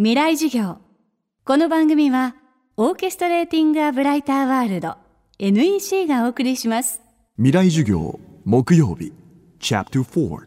[0.00, 0.76] 未来授業。
[1.44, 2.36] この番組は
[2.76, 4.94] オーケストレーティング・ア・ブライター・ワールド
[5.40, 7.00] NEC がお送りします。
[7.36, 9.12] 未来授業木曜日
[9.58, 10.38] チャプター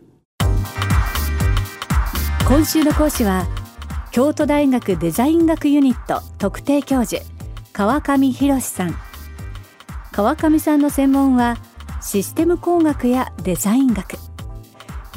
[2.48, 3.46] 今週の講師は
[4.14, 7.22] 京都大学デザイン学ユニット特定教授
[7.74, 8.96] 川上博さん。
[10.14, 11.58] 川上さんの専門は
[12.00, 14.18] システム工学やデザイン学。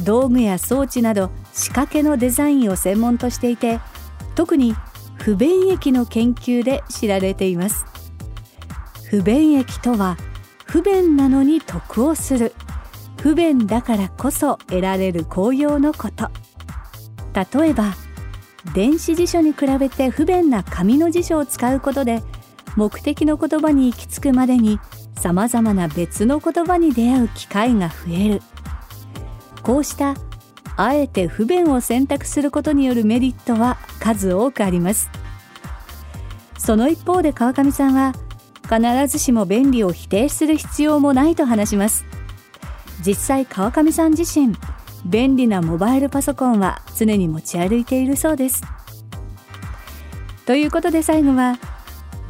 [0.03, 3.79] 道具や装置など仕掛けのデザインを専門としていて
[4.35, 4.75] 特に
[5.17, 7.87] 不便益の研究で知られています。
[9.11, 10.17] 不便益とは
[10.65, 12.53] 不便なのに得をする。
[13.21, 16.31] 不便だからこそ得られる効用のこと。
[17.59, 17.95] 例えば
[18.75, 22.23] 電子辞書に比べて不便な紙の辞書を使うことで
[22.77, 24.79] 目的の言葉に行き着くまでに
[25.17, 28.43] さまざまな別の言葉に出会う機会が増える。
[29.63, 30.15] こうした
[30.77, 35.11] あえて不便を選択することによるメリットは数多くあります。
[36.59, 38.15] その一方で川上さんは
[38.63, 42.05] 必ずしも便利を否定する必要もないと話します。
[43.05, 44.57] 実際川上さん自身
[45.05, 48.63] 便利なモバイルパソコンは常に持ち歩いているそうです。
[50.47, 51.59] ということで最後は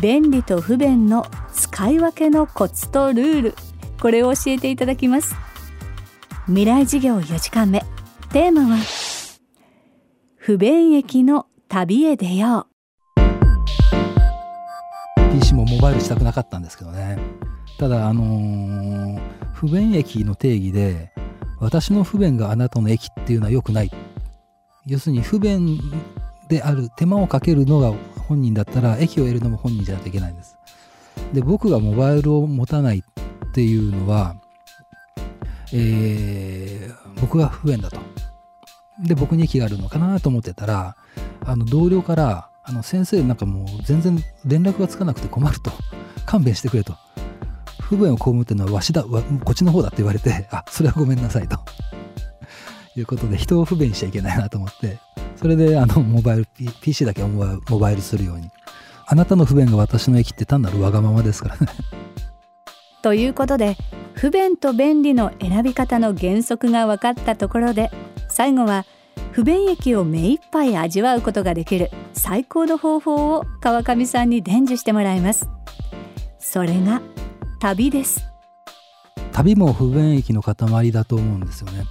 [0.00, 3.54] 便利と不便の使い分けのコツとルール
[4.00, 5.36] これを教えていただきます。
[6.46, 7.93] 未来事業4時間目。
[8.34, 8.78] テーマは
[10.34, 12.66] 不便益の旅へ出よ
[13.16, 13.20] う。
[15.38, 17.16] PC もモバイルしたくなかったんですけどね。
[17.78, 19.20] ただあのー、
[19.52, 21.12] 不便益の定義で
[21.60, 23.90] 私の不便があなたの益っていうのは良くない。
[24.84, 25.78] 要するに不便
[26.48, 27.92] である手間をかけるのが
[28.26, 30.56] 本人だったら益を得るのも本人じゃないといけないんです。
[31.32, 34.34] で僕がモバイルを持たないっていうのは、
[35.72, 38.23] えー、僕が不便だと。
[38.98, 40.96] で僕に益があるのかなと思ってたら
[41.44, 45.70] あの同僚からあの先生なんかもう全然連絡がつかなくて困ると。
[46.24, 46.96] 勘弁してくれと。
[47.80, 49.04] 不便を被ってのはわしだ。
[49.04, 51.58] わこっちの方だって言われてあそれはごめんなさいと。
[52.96, 54.98] いうことで人を不便にしちゃいけないなと思って。
[55.36, 56.48] それであのモバイル
[56.80, 58.50] PC だけモバイルするように。
[59.06, 61.66] あなたの不便が私の駅って単なるわがままですからね。
[63.02, 63.76] ということで
[64.14, 67.90] 不便と便利の選び方の原則が分かったところで
[68.28, 68.86] 最後は
[69.32, 75.48] 不便益を目いっぱい味わうことができる最高の方法を川上さんに伝授してもらいます。
[76.38, 77.02] それが
[77.60, 78.24] 旅です。
[79.32, 81.84] 旅も不便益の塊だと思うんですよね。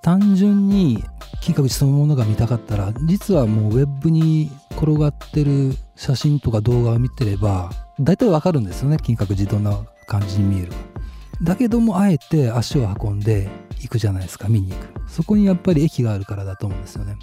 [0.00, 1.04] 単純に
[1.42, 8.96] 金閣寺そのものが見たかったら実はもうウェブに転がってる写真とか動画を見てれば大体わかるんですよね。
[8.96, 10.72] 金閣寺どんな感じに見える
[11.42, 13.48] だけどもあえて足を運んで
[13.80, 15.08] 行くじゃないですか見に行く。
[15.08, 17.16] そこにやっぱり駅があるからだと思うんですよね。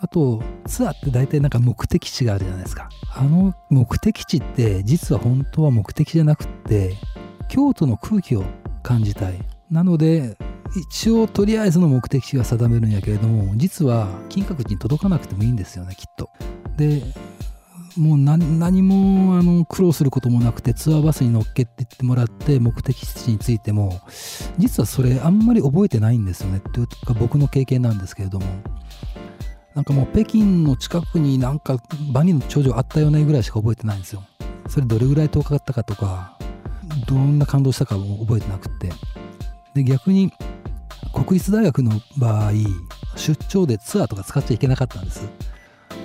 [0.00, 2.88] あとツアーって大体なんか目的地があるじゃないですか。
[3.14, 6.94] あの目的地って実は本当は目的じゃなくって
[7.48, 8.44] 京都の空気を
[8.82, 9.38] 感じたい。
[9.70, 10.36] なので
[10.76, 16.30] 一応とりあえずの目的地は定めるんやけれども実は金閣寺に届かなくてもいいんですよねきっと。
[16.76, 17.02] で
[17.96, 24.00] もう何もあの苦労することもなくてツアーバスに乗っけって言ってもらって目的地についても
[24.58, 28.46] 実はそれあんまり覚えてないんですよねというか僕の経験なんですけれども。
[29.74, 31.76] なんかもう北京の近くになんか
[32.12, 34.24] バニーの頂上あったよねぐらいしか覚えてないんですよ。
[34.66, 36.36] それどれぐらい遠かったかとか
[37.06, 38.90] どんな感動したかも覚えてなくって。
[39.74, 40.32] で逆に
[41.14, 42.52] 国立大学の場合
[43.14, 45.28] 出張でツアーとか使っちゃいけなかったんです。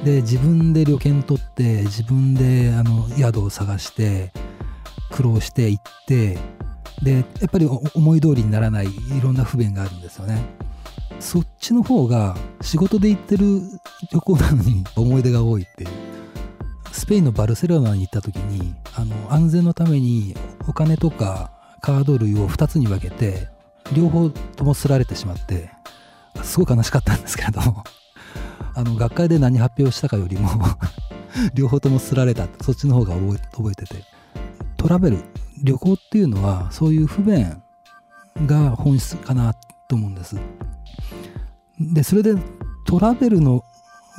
[0.03, 4.31] で自分で旅券取って自分であの宿を探して
[5.12, 6.38] 苦労して行って
[7.02, 10.42] でやっぱり思い通りにならないいろんな不便があるんですよね。
[11.19, 13.62] そっちの方が仕事で行ってる
[14.12, 15.90] 旅行なのに思い出が多いっていう。
[16.92, 20.36] スペインのバルセロナに行った時にあの安全のために
[20.68, 23.47] お金とかカード類を2つに分けて
[23.96, 25.72] 両方ともすられてしまって
[26.44, 27.84] すごい悲しかったんですけれども。
[28.75, 30.50] あの学会で何発表したかよりも
[31.53, 34.13] 両方ともすられたそっちの方が覚え覚えてて。
[34.83, 35.18] トラベル
[35.63, 37.63] 旅行っていうのはそういう不便
[38.45, 39.53] が本質かな
[39.88, 40.36] と思うんです。
[41.80, 42.36] でそれで
[42.86, 43.63] トラベルの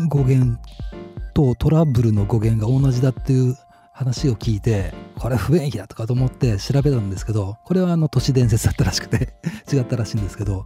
[0.09, 0.59] 語源
[1.35, 3.59] とトラブルの語源が同じだっていう
[3.93, 9.35] 話を聞いてこれ不便益だとかと思って調べたんですけどこれはあの都市伝説だったらしくて
[9.71, 10.65] 違ったらしいんですけど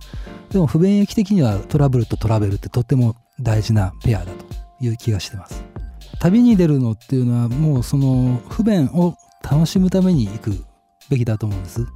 [0.51, 4.45] でも不便益的にはトラブルとトラベルってとっても大事なペアだと
[4.81, 5.65] いう気がしてます。
[6.21, 10.65] 旅に出るのっていうのはもうその不便を楽しむために行く
[11.09, 11.87] べきだと思うんです。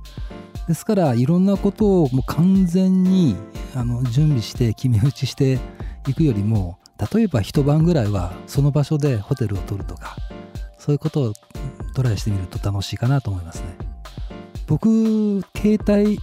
[0.68, 3.36] ですからいろんなことをもう完全に
[3.74, 5.58] あの準備して決め打ちして
[6.06, 6.78] いくよりも
[7.12, 10.16] 例えば一晩ぐらいはその場所でホテルを取るとか
[10.78, 11.32] そういうことを
[11.94, 13.66] トライしてみると楽しいかなと思いますね。
[14.66, 16.18] 僕携帯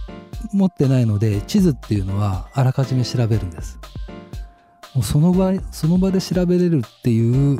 [0.52, 3.78] 持ってないので地図っていうのはあらかじめ調べるんです。
[4.94, 7.58] もうその場その場で調べれるっていう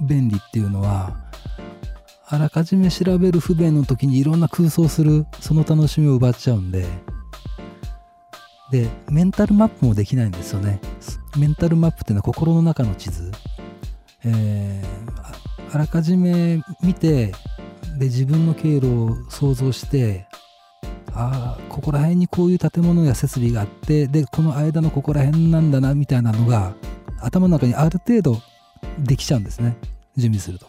[0.00, 1.16] 便利っていうのは
[2.26, 6.86] あらかじめ調べる不便の時にいろんな空想するその楽しみを奪っちゃうんで。
[8.70, 10.80] でメンタルマップもできないんですよね。
[11.36, 13.32] メンタルマップっていうのは心の中の地図、
[14.24, 17.32] えー、あらかじめ見て
[17.98, 20.26] で自分の経路を想像して
[21.12, 26.74] ああここら辺にこういう建物や設備があってでこの間のここら辺なんだなみたいなのが
[27.20, 28.36] 頭の中にある程度
[28.98, 29.76] できちゃうんですね
[30.16, 30.66] 準備すると。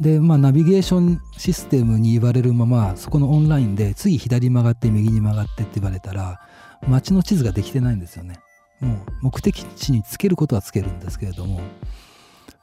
[0.00, 6.40] でまあナビゲーションシステムに言われるままそこのオンラインで次左曲がって右に曲がってって言われたら
[6.88, 8.40] 街の地図ができてないんですよね。
[8.80, 11.60] もう目的地につけることはつけるんですけれども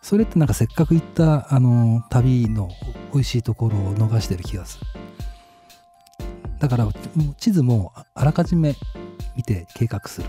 [0.01, 2.69] それってなんかせっかく行ったあの旅の
[3.13, 4.85] 美味しいところを逃してる気がする。
[6.59, 6.87] だから
[7.37, 8.75] 地図もあらかじめ
[9.35, 10.27] 見て計画する。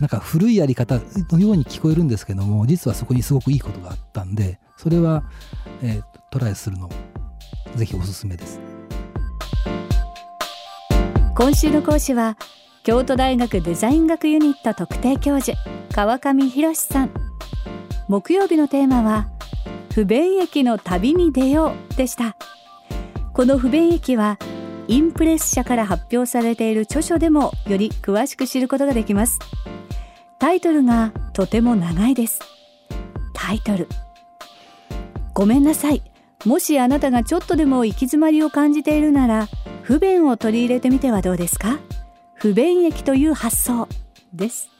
[0.00, 1.00] なんか古いやり方
[1.32, 5.24] のように聞こえるんですけども実はそこにすごくいいことがあったんでそれは、
[5.82, 6.88] えー、トライするの
[7.74, 8.60] ぜひおすすめです。
[11.34, 12.36] 今週の講師は
[12.84, 15.58] 京都大学デザイン学ユニット特定教授
[15.92, 17.10] 川上博さん。
[18.08, 19.28] 木曜日のテーマは
[19.92, 22.36] 不便駅の旅に出ようでした。
[23.34, 24.38] この不便駅は
[24.88, 29.38] インプレス社から発表されている著書でもより詳しく知ることができます。
[30.38, 32.40] タイトルがとても長いです。
[33.34, 33.86] タイトル。
[35.34, 36.02] ごめんなさい。
[36.46, 39.48] もしあなたがちょっとでも行き詰まりを感じているなら
[39.82, 41.78] 不便を取り入れてみてはどうですか？
[42.34, 43.88] 不便益という発想
[44.32, 44.70] です。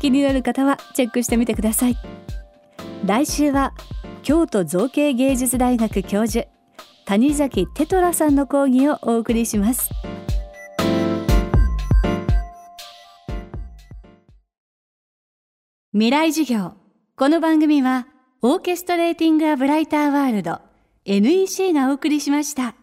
[0.00, 1.96] 気になる方はチェックしてみてください。
[3.04, 3.72] 来週は
[4.22, 6.46] 京都造形芸術大学教授
[7.06, 9.90] 谷崎テトラさんの講義をお送りします
[15.92, 16.72] 未来授業
[17.14, 18.08] この番組は
[18.42, 20.58] オーケストレーティング・ア・ブライター・ワールド
[21.04, 22.74] NEC がお送りしました。